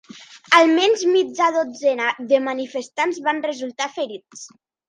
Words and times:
Almenys 0.59 1.03
mitja 1.09 1.51
dotzena 1.57 2.09
de 2.33 2.41
manifestants 2.49 3.23
van 3.29 3.47
resultar 3.51 3.93
ferits 4.01 4.47